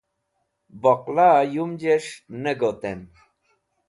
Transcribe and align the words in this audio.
boqla 0.81 1.29
yumj'esh 1.53 2.11
ne 2.43 2.51
got'en 2.61 3.01